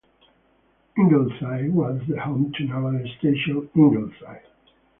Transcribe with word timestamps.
Ingleside 0.97 1.71
was 1.75 2.01
the 2.09 2.19
home 2.19 2.51
to 2.57 2.63
Naval 2.63 3.05
Station 3.19 3.69
Ingleside. 3.75 4.41